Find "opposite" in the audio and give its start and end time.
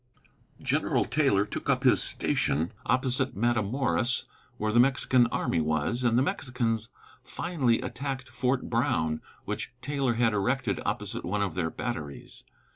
2.87-3.35, 10.87-11.23